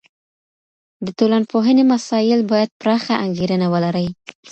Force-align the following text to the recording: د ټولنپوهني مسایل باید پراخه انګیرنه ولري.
د 1.05 1.07
ټولنپوهني 1.17 1.83
مسایل 1.93 2.39
باید 2.51 2.69
پراخه 2.81 3.13
انګیرنه 3.25 3.67
ولري. 3.73 4.07